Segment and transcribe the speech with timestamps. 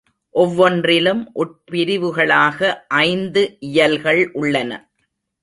[0.35, 2.71] ஒவ்வொன்றிலும் உட்பிரிவுகளாக
[3.01, 4.71] ஐந்து இயல்கள் உள்ளன.